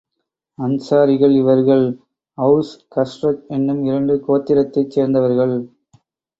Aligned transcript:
அன்சாரிகள் 0.59 1.35
இவர்கள் 1.35 1.83
Aws, 2.37 2.73
Khazraj 2.95 3.45
என்னும் 3.47 3.83
இரண்டு 3.83 4.15
கோத்திரத்தைச் 4.27 4.89
சேர்ந்தவர்கள். 4.89 5.55